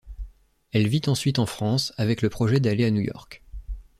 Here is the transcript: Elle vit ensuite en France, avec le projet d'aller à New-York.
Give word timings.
Elle 0.71 0.87
vit 0.87 1.03
ensuite 1.05 1.37
en 1.37 1.45
France, 1.45 1.93
avec 1.95 2.23
le 2.23 2.29
projet 2.31 2.59
d'aller 2.59 2.85
à 2.85 2.89
New-York. 2.89 3.43